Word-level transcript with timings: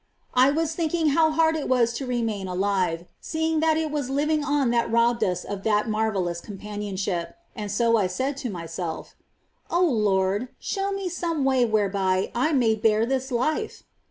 I 0.33 0.49
was 0.49 0.73
thinking 0.73 1.09
how 1.09 1.29
hard 1.29 1.55
it 1.55 1.67
Avas 1.67 1.95
to 1.97 2.07
remain 2.07 2.47
alive, 2.47 3.05
seeing 3.19 3.59
that 3.59 3.77
it 3.77 3.91
was 3.91 4.09
living 4.09 4.43
on 4.43 4.71
that 4.71 4.91
robbed 4.91 5.23
us 5.23 5.43
of 5.43 5.61
that 5.61 5.87
marvellous 5.87 6.41
companionship; 6.41 7.35
and 7.55 7.69
so 7.71 7.97
I 7.97 8.07
said 8.07 8.35
to 8.37 8.49
myself:" 8.49 9.15
Lord, 9.71 10.47
show 10.57 10.91
me 10.91 11.07
some 11.07 11.45
way 11.45 11.65
whereby 11.65 12.31
I 12.33 12.51
may 12.51 12.73
bear 12.73 13.05
this 13.05 13.31
life 13.31 13.83